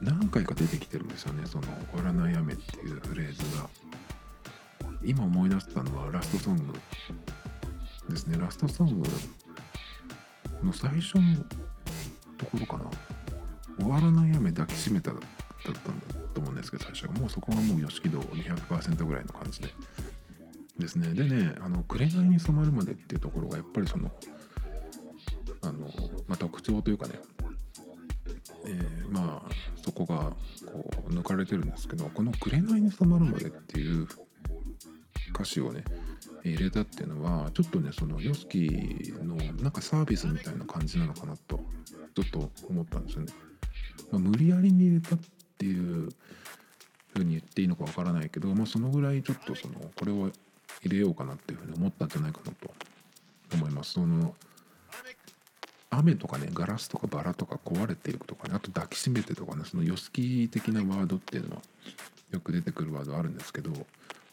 [0.01, 3.69] 何回か出てきてるんですよねその終わらない雨っていうフレーズが。
[5.05, 6.63] 今思い出したのはラストソング
[8.09, 8.37] ですね。
[8.39, 9.07] ラストソング
[10.63, 11.35] の最初の
[12.37, 12.85] ところかな
[13.79, 15.21] 終わらない雨抱きしめただっ
[15.63, 15.81] たんだ
[16.33, 19.69] と思うんですけど最初はもうそこがもう吉木度200%ぐらいの感じで。
[20.79, 21.13] ですね。
[21.13, 24.11] でね「あの紅に染まるまで」っていうところがやっぱりその、
[26.35, 27.13] まあ、特徴というかね、
[28.65, 30.33] えーまあそこが
[30.65, 34.07] こう抜かれてるんですけどこの「紅に染まるまで」っていう
[35.33, 35.83] 歌詞をね
[36.43, 41.63] 入れたっていうのはちょっとねその YOSHIKI のなんかサービスみたいな感じなのかなと
[42.15, 43.33] ちょっと思ったんですよね。
[44.11, 45.19] まあ、無理やりに入れたっ
[45.57, 46.09] ていう
[47.13, 50.31] ふうに言っていいのかわからないけど、まあ、そのぐらいちょっとそのこれを
[50.83, 52.73] 入れようかなっていうふうに思ったんじゃないかなと
[53.53, 53.93] 思います。
[53.93, 54.35] その
[55.97, 61.61] 雨とかねガラスとかバラとか壊れていくとかねあと抱きしめてとかねそのヨスキ的なワードっていうのは
[62.31, 63.71] よく出てくるワードあるんですけど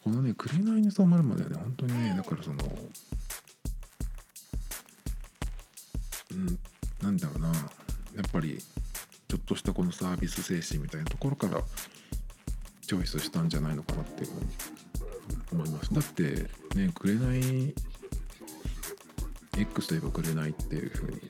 [0.05, 2.57] このね「紅に染まるまで」はね本当にねだからその
[6.33, 6.59] うん
[7.03, 7.55] なんだろうなや
[8.27, 8.59] っぱり
[9.29, 11.63] ちょっとしたこのサービス精神みたいなところから
[12.87, 14.47] チョイスしたんじゃないのかなっていうふうに
[15.53, 15.95] 思います。
[15.95, 17.75] だってね「紅
[19.59, 21.21] X といえば紅っていうふうに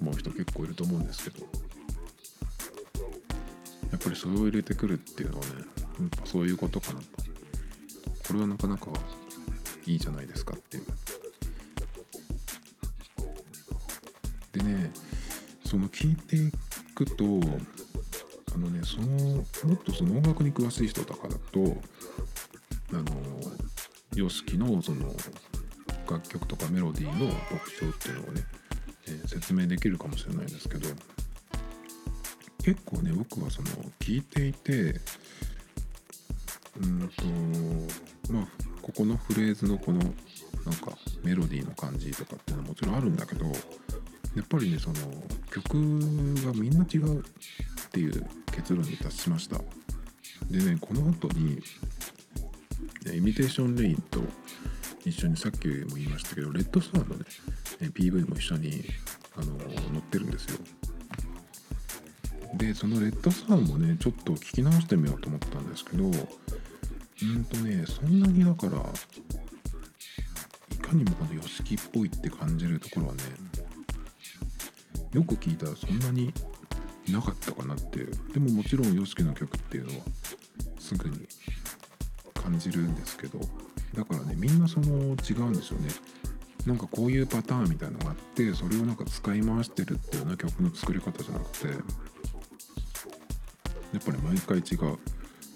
[0.00, 1.46] 思う人結構いると思うんですけど
[3.90, 5.60] やっぱりそれを入れてくるっていうのはねや
[6.06, 7.06] っぱそういうことかなと。
[8.26, 8.86] これはなかなか
[9.86, 10.84] いいじゃないですかっていう。
[14.52, 14.92] でね
[15.64, 16.50] その聞いてい
[16.94, 17.24] くと
[18.54, 19.42] あのねそのも
[19.74, 21.76] っとその音楽に詳しい人とかだと
[22.92, 23.04] あの
[24.14, 25.12] YOSHIKI のその
[26.10, 28.42] 楽曲とかメロディーの特徴っていうのをね、
[29.08, 30.88] えー説明できるかもしれないですけど
[32.62, 33.68] 結構ね僕はその
[34.00, 35.00] 聞いていて
[36.80, 38.48] うんとまあ
[38.82, 40.10] ここのフレーズのこのなん
[40.76, 43.52] かメロディーの感じとかっていうのはもちろんあるんだけどや
[44.42, 44.96] っぱりねその
[45.50, 45.74] 曲
[46.44, 47.22] がみんな違うっ
[47.92, 49.58] ていう結論に達しました。
[50.50, 51.62] でねこの後に
[53.14, 54.20] イミテーションレインと
[55.04, 57.24] 一緒にさっきも言いましたけどレッドスターのね
[57.90, 58.84] PV も一緒に
[59.36, 60.58] あの載ってるんですよ。
[62.56, 68.78] でそのレッドスターもねちょっと聞き直してみようと思ったんですけどうんとねそんなにだから
[70.72, 73.22] いかにもこの YOSHIKI っぽいって感じるところはね
[75.12, 76.32] よく聞いたらそんなに
[77.10, 78.12] なかったかなっていう。
[78.32, 80.04] でももちろん YOSHIKI の曲っていうのは
[80.78, 81.26] すぐに
[82.34, 83.40] 感じるんですけど
[83.94, 85.88] だからねみんなその違うんですよね。
[86.66, 91.74] なんかこういうパターンみたいなのがあってそれをなんか使い回してるっていうような曲の作り方じゃなくてや
[93.98, 94.98] っぱり毎回違う。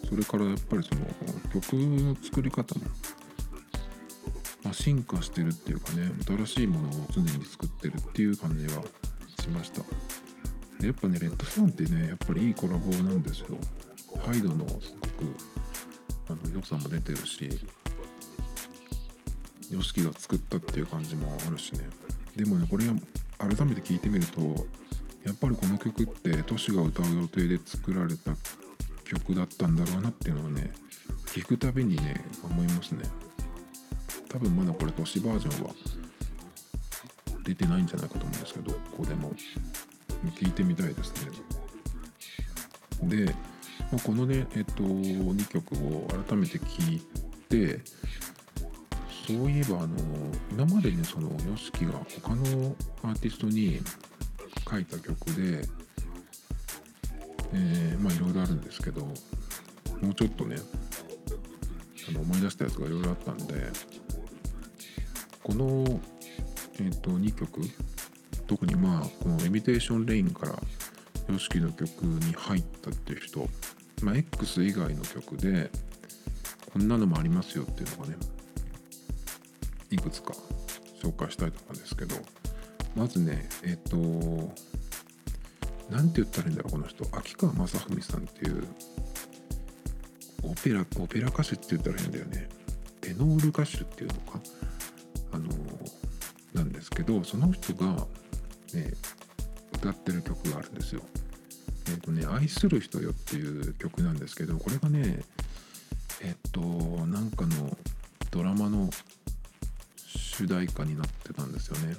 [0.09, 1.01] それからやっぱりその
[1.53, 2.83] 曲の作り方も、
[4.63, 8.83] まあ、進化してるっていうかね新しいものを常に作ってるっていう感じは
[9.41, 9.83] しました。
[10.79, 13.59] でやっぱねレッドさんってねやっぱりいいコラボなんですよ。
[14.25, 15.35] ハイドのすごく
[16.29, 17.49] あの良さも出てるし
[19.71, 21.81] よしきが作ったっていう感じもあるしね。
[22.37, 22.85] でもねこれ
[23.39, 24.41] 改めて聞いてみると
[25.25, 28.33] やっぱりこの曲ってトシが歌う予定で作られた
[29.05, 30.73] 曲だったんだろうなっていうのをね
[31.27, 33.05] 聞くたびにね思いますね。
[34.29, 35.75] 多分まだこれトシバージョンは
[37.45, 39.33] 出てないんじゃないかと思うんですけどここでも。
[40.35, 41.31] 聞いてみたいですね。
[43.03, 43.27] で、
[43.93, 47.01] まあ、このねえっと2曲を改めて聞い
[47.49, 47.81] て
[49.29, 49.89] そういえばあの
[50.51, 53.79] 今までねその YOSHIKI が他のアーティストに
[54.71, 55.69] 書いた曲で
[57.53, 59.13] えーまあいろいろあるんですけども
[60.13, 60.57] うちょっとね
[62.09, 63.71] あの思い出したやつがいろいろあったんで
[65.43, 66.01] この、
[66.81, 67.61] えー、と2曲
[68.47, 70.59] 特にまあこの「イミテーション・レイン」から
[71.29, 73.47] YOSHIKI の曲に入ったっていう人、
[74.01, 75.71] まあ、X 以外の曲で
[76.73, 78.38] こんなのもありますよっていうのがね
[79.91, 80.35] いくつか
[81.03, 82.17] 紹介したいと思うんですけど
[82.95, 83.97] まずねえっ、と
[85.91, 87.05] なんて言ったらいいんだろうこの人。
[87.17, 88.67] 秋川雅史さんっていう
[90.43, 92.49] オペラオペラ歌手って言ったらいいんだよね。
[93.01, 94.41] テノール歌手っていうのか？
[95.33, 95.49] あの
[96.53, 98.07] なんですけどその人が、
[98.75, 98.93] ね、
[99.75, 101.03] 歌ってる曲があるんですよ。
[101.89, 105.21] えっ、とね「愛する人よ」っていう曲なんですけどこれがね
[106.21, 106.61] えっ、と
[107.07, 107.77] なんかの
[108.31, 108.91] ドラマの
[110.39, 111.97] 主題歌になってたんですよね。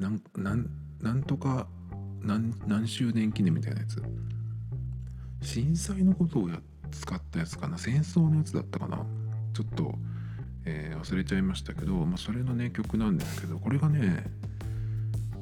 [0.00, 0.66] なんなん
[1.00, 1.68] なんとか
[2.20, 4.02] 何何周年記念みたいなやつ。
[5.40, 6.58] 震災のことをや
[6.90, 7.78] 使ったやつかな。
[7.78, 9.06] 戦争のやつだったかな。
[9.54, 9.94] ちょっと、
[10.64, 14.24] えー、忘れちゃいましたけど、まあ、それのね曲なんですけどこれがね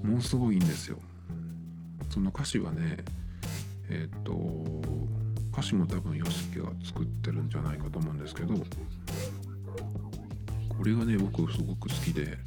[0.02, 0.98] ものすごいいいんですよ。
[2.11, 2.98] その歌詞はね
[3.88, 4.33] えっ、と
[5.50, 8.52] 歌詞も多分 YOSHIKI が作ってるんじゃないかと思うんですけど
[10.79, 12.38] これがね僕すごく好きで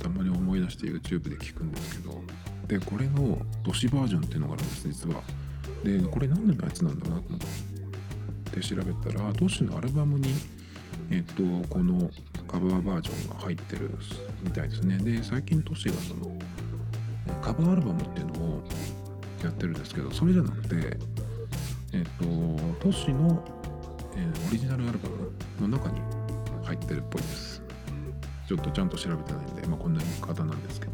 [0.00, 2.22] たまに思い出して YouTube で聞くんですけど
[2.68, 5.22] でこれの都市バージョンっていうのがあるんです実は。
[5.84, 7.72] でこれ何年のやつなんだろうなと思って。
[8.60, 10.28] 調べたら都市のアルバムに
[11.10, 12.10] えっとこの
[12.46, 13.90] カバーバージョンが入ってる
[14.42, 14.98] みたいですね。
[14.98, 16.38] で最近都市がその
[17.40, 18.62] カバーアルバムっていうのを
[19.42, 20.98] やってるんですけどそれじゃなくて
[21.92, 22.24] えっと
[22.80, 23.42] 都市の、
[24.16, 25.08] えー、オリジナルアルバ
[25.60, 26.00] ムの中に
[26.64, 27.51] 入ってるっぽいです。
[28.46, 30.92] ちょっとちゃんと調べてないんで、まあ、こんな言い方なんですけど。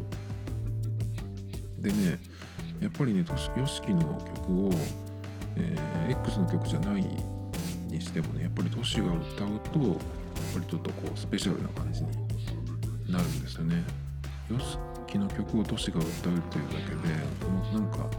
[1.79, 2.19] でね
[2.81, 4.01] やっぱりね YOSHIKI の
[4.35, 4.71] 曲を、
[5.55, 7.03] えー、X の曲じゃない
[7.87, 9.97] にしてもねやっぱりトシが歌うとやっ
[10.53, 12.07] ぱりちょっとこうスペシャルな感じに
[13.11, 13.83] なるんですよね。
[14.49, 16.43] YOSHIKI の曲をトシが歌うというだ
[16.87, 18.09] けでもうなんか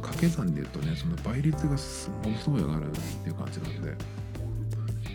[0.00, 3.94] 掛け算で言うとねその倍率がものすごい上がるっていう感じなんで。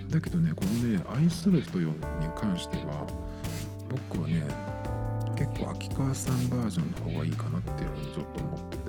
[0.09, 1.95] だけどねこのね愛する人よに
[2.35, 3.07] 関しては
[4.09, 4.43] 僕はね
[5.35, 8.83] 結構秋川さんバージョンの方がいいかなっていうふうにちょっと思ってて、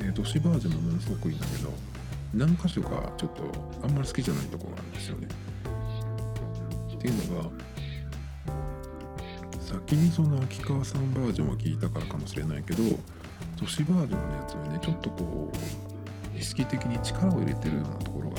[0.00, 1.72] えー、都市バージョンもものすごくいいんだけど
[2.34, 3.42] 何箇所かちょっと
[3.82, 5.28] あんまり好きじゃないとこがあるんですよね。
[6.94, 7.50] っていうのが
[9.60, 12.82] 先にその秋川さんバージョンを聞いたからかもしれないけど
[13.56, 18.36] 都市バージョンのやつはねちょっとこう意識的に力を入れてるようなところが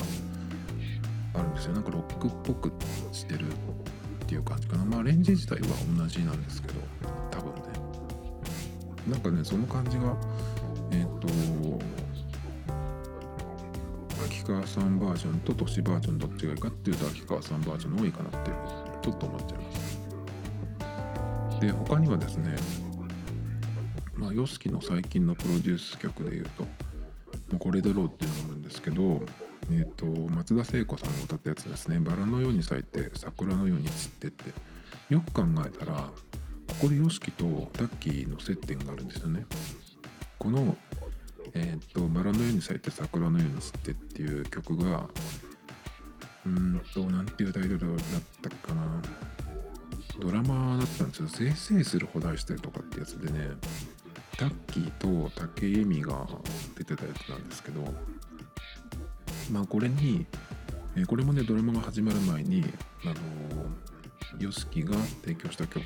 [1.34, 2.72] あるんですよなんかロックっぽく
[3.12, 3.46] してる
[4.26, 4.84] っていう感じかな。
[4.84, 6.74] まあレンジ自体は同じなんですけど
[7.30, 7.60] 多分ね。
[9.08, 10.16] なんかねその感じが
[10.90, 11.28] えっ、ー、と
[14.24, 18.50] 秋川さんバージョンと都市バージョンどっちがいいかっていうと秋川さんバージョンの多いかなって
[19.02, 21.60] ちょっと思っちゃいます。
[21.60, 22.56] で他にはですね
[24.16, 26.66] まあ YOSHIKI の最近のプロデュース曲で言うと
[27.58, 29.22] 「これだろう」っていうのがあるんですけど
[29.70, 34.76] えっ、ー、と松田聖子さんが歌ったやつですね「バラのように咲いて桜のように散って」って。
[35.08, 36.10] よく考えたら
[36.66, 39.46] ここで YOSHIKI とタッキーの接点があるんですよね。
[40.38, 40.76] この
[41.54, 45.08] えっ、ー、と「バラのように咲いて桜のように散って」っていう曲が
[46.44, 47.96] うんと何ていうタイトルだっ
[48.42, 49.02] たかな。
[50.18, 53.50] ドラマだったんですよ「せいせいするほど愛してる」とかってやつでね
[54.38, 56.26] タッキーと武井美が
[56.74, 57.82] 出てたやつなんですけど
[59.50, 60.26] まあこれに、
[60.96, 62.64] えー、これもねドラマが始まる前に
[63.04, 63.14] あの
[64.38, 65.82] YOSHIKI が提供した曲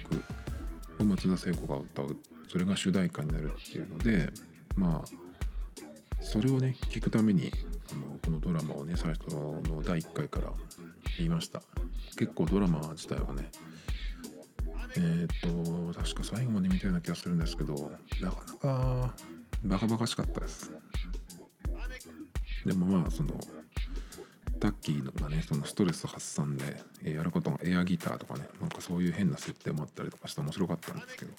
[0.98, 2.16] を松田聖子が歌う。
[2.48, 4.28] それが主題歌になるっていうので
[4.74, 7.52] まあそれをね聞くために
[7.92, 10.52] あのこのドラマをね最初の第1回から
[11.16, 11.62] 言いました。
[12.16, 13.50] 結構ドラマ自体はね
[14.96, 19.14] えっ、と確か最後まで見たような気がするんですけどなかなか
[19.64, 20.72] バカバカしかったです。
[22.64, 23.30] でもまあその
[24.58, 31.32] タッキーのがねそのストレス発散で、やることがエアギターとかねなんかそういう変な設定もあったりとかして面白かったんですけど。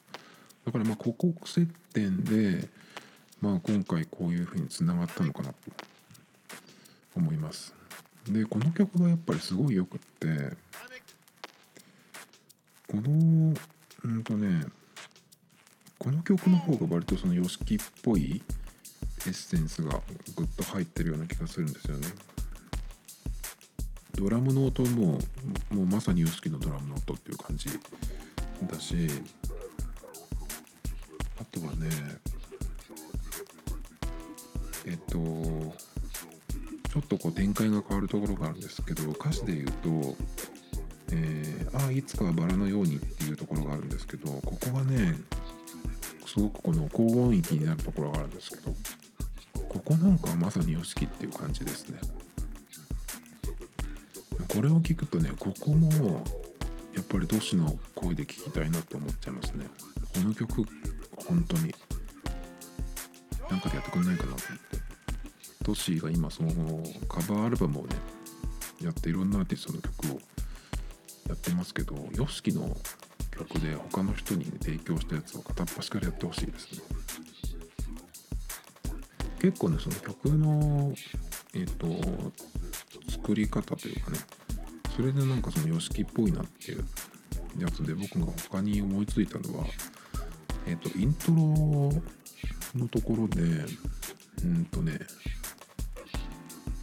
[0.65, 2.67] だからまあここ接点で
[3.41, 5.55] まあ今回こういうふうにつながったのかなと。
[7.15, 7.73] 思います。
[8.29, 10.55] でこの曲がやっぱりすごいよくって
[12.87, 13.53] この
[14.03, 14.65] うんとね
[15.97, 18.41] この曲の方が割とその YOSHIKI っぽい
[19.27, 20.01] エッセンスが
[20.35, 22.07] グッと入ってるような気がするんですよね。
[24.15, 25.19] ドラムの音も
[25.71, 27.69] もうまさに YOSHIKI のドラムの音っていう感じ
[28.67, 29.07] だし
[31.39, 31.89] あとはね
[34.85, 35.17] えっと
[36.91, 40.17] ちょっとこう展開が変わるところがあるんですけど歌詞で言うと
[41.13, 45.15] 「えー、ああいつかはバラのように」っていうところがあるんですけどここがね
[46.27, 48.75] すごくこの高音域になるところがあるんですけど
[49.71, 51.99] ここなんかはまさに YOSHIKI っていう感じですね。
[54.53, 56.25] これを聞くとねここも
[56.93, 59.65] やっぱり都市の声で聞きたいなと思っちゃいますね。
[60.13, 60.65] この曲
[61.25, 61.73] 本当に。
[63.49, 65.63] なんかでやってくんないかなと思って。
[65.63, 66.51] トシが今その
[67.07, 67.95] カバーアルバムをね
[68.83, 70.19] やっていろんなアーティストの曲を
[71.29, 72.75] やってますけど YOSHIKI の
[73.31, 76.81] 曲で他の人に、ね、提供したやつを片っ端からやってほしいですね。
[79.41, 80.93] 結構ねその曲の
[81.55, 81.87] えっ、と
[83.09, 84.19] 作り方というかね
[84.95, 86.85] それでなんかその YOSHIKI っぽいなっていう
[87.59, 89.65] やつで僕が他に思いついたのは
[90.67, 91.91] えっ、とイントロ
[92.75, 93.41] のところで
[94.43, 94.99] うんとね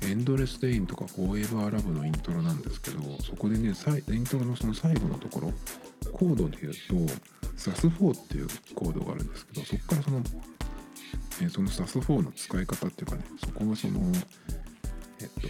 [0.02, 5.52] エンドレス・デインとかフォーエバー・ラブのイントロなんですけどそこでねイントロのその最後のところ
[6.12, 7.14] コードで言うと
[7.56, 10.22] SAS4 っていうコードがあるんですけどそこからその、
[11.40, 14.00] えー、その SAS4 の使い方っていうかねそこがその
[15.20, 15.48] えっと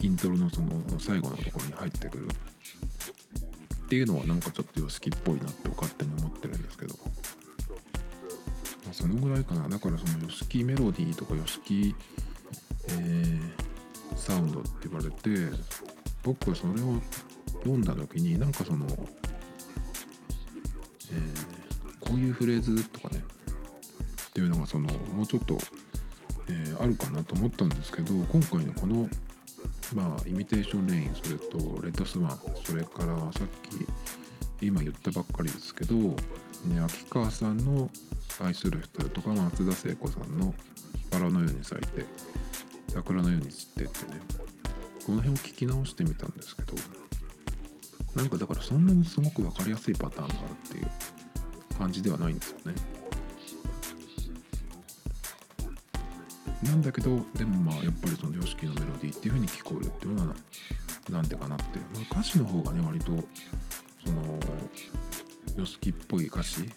[0.00, 2.28] イントロのその最後のところに入ってくる。
[2.28, 6.94] っていうのはなんかちょっと YOSHIKI っぽいなって勝手に思ってるんですけど、
[8.84, 9.68] まあ、そのぐらいかな。
[9.68, 11.94] だからその YOSHIKI メロディーとか YOSHIKI
[12.88, 15.30] えー、サウンドって言われて
[16.22, 17.00] 僕はそれを
[17.60, 23.22] 読んだ時になんかその、えー、こういうフレーズとかね
[24.30, 25.58] っていうのがそのもうちょっと、
[26.48, 29.08] えー、あるかなと思ったんですけど今回のこの
[29.94, 36.14] まあイミテーションレインそれとレッドスワンそれからさっき今言ったばっかりですけど、ね、
[36.84, 37.90] 秋川さんの
[38.40, 40.54] 愛する人とか松田聖子さんの
[41.10, 42.04] バラのように咲いて
[42.88, 44.20] 桜のように散ってってね
[45.06, 46.74] この辺を聞き直してみたんですけど
[48.14, 50.86] なんかだからそんなにすごく分かりやすいパターンがあるっていう
[51.78, 52.99] 感じではないんですよね。
[56.62, 60.34] なんだけどでもまあやっぱりその YOSHIKI のメロディーっていう風に聞こえるっていうのは
[61.10, 63.06] なんでかなって、まあ、歌詞の方がね割と
[64.04, 64.38] その
[65.56, 66.68] YOSHIKI っぽい歌詞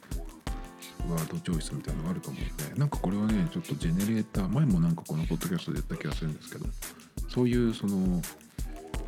[1.09, 6.65] ワードチョイスみたいなのがあると思うんでなんかこれはねちょっとジェネレーター前もなんかこのポッドキャストで言った気がするんですけど
[7.27, 8.21] そういうその、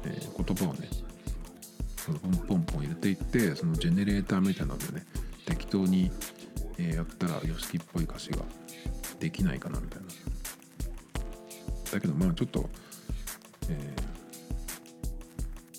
[0.03, 0.89] えー、言葉をね
[1.97, 5.05] そのポンポンポン入れていってそのジェネレーターみたいなのでね
[5.45, 6.11] 適当に、
[6.77, 8.39] えー、やったら YOSHIKI っぽい歌詞が
[9.19, 10.34] できないかなみたいな。
[11.95, 12.69] だけどまあちょっと、
[13.69, 13.95] え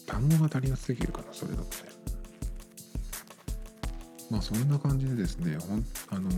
[0.06, 1.90] ー、単語が足りなすぎるかなそれだとね。
[4.30, 6.34] まあそんな感じでですねほんあのー、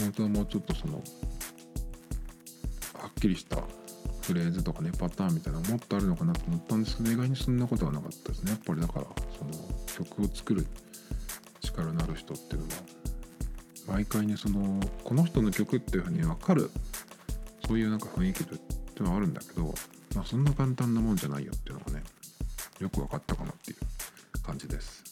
[0.00, 1.00] 本当はもうちょっとそのは
[3.06, 3.62] っきりした
[4.22, 8.50] フレーズとかねパターンみたいなのもっとあるのかなと思ったんですけど意外にそんなことはなかったですね。
[8.50, 9.06] やっぱりだから
[9.38, 9.50] その
[9.86, 10.66] 曲を作る
[11.60, 12.72] 力のある人っていうのは
[13.86, 16.70] 毎回ねそのこの人の曲っていうふうに分かる
[17.68, 18.56] そういうなんか雰囲気ってい
[19.00, 19.74] うのはあるんだけど、
[20.16, 22.02] まあ、そんな簡単なもんじゃないよっていうのがね
[22.80, 25.04] よく分かったかなっていう感じです。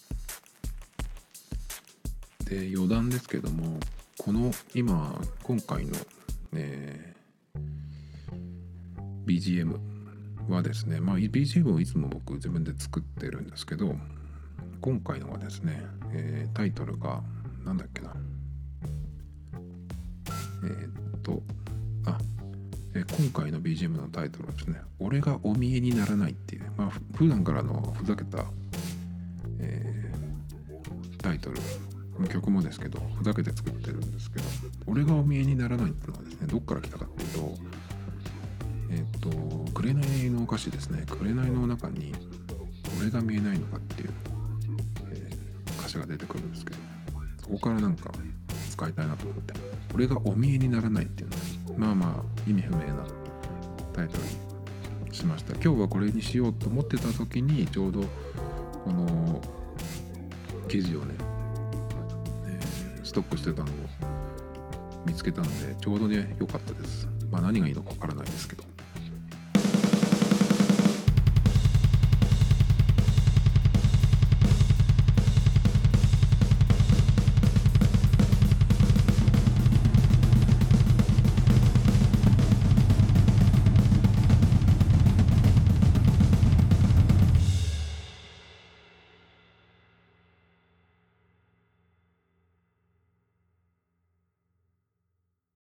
[2.46, 3.78] で余談ですけども
[4.18, 5.92] この今今回の、
[6.52, 7.14] ね、
[9.26, 9.76] BGM
[10.48, 13.94] はですねまあ BGM をいつも僕自分で作ってるんですけど
[14.80, 15.82] 今回のはですね、
[16.12, 17.20] えー、タイトルが
[17.64, 18.14] 何だっけな。
[20.64, 21.42] えー、っと
[22.06, 22.18] あ、
[22.98, 28.46] え、今回の BGM のタイトルはですね「俺がお見えにならない」っていう、まあ普段からのふざけた、
[29.58, 31.60] えー、タイトル
[32.28, 34.44] 曲もですけどふざけて作ってるんですけど
[34.86, 37.58] 俺がお見えにならないっていうのはですねどっから来たかっていうと
[38.88, 39.30] えっ、と
[39.74, 42.14] 「紅の歌詞ですね「紅の中に
[42.98, 44.10] 俺が見えないのか」っていう、
[45.10, 46.78] えー、歌詞が出てくるんですけど
[47.42, 48.10] そこからなんか
[48.70, 49.54] 使いたいなと思って
[49.94, 51.42] 「俺がお見えにならない」っていうのは
[51.76, 53.04] まあまあ意味不明な
[53.92, 54.24] タイトル
[55.08, 55.52] にしました。
[55.54, 58.02] 今日はこれにしようと思ってた時にちょうど
[58.84, 59.40] この
[60.68, 61.14] 記事をね
[63.02, 63.74] ストックしてたのを
[65.06, 67.08] 見つけたのでちょうどね良かったです。
[67.30, 68.64] まあ何がいいのかわからないですけど。